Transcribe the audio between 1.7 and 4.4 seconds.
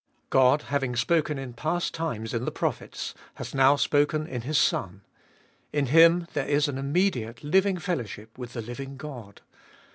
times in the prophets, hath now spoken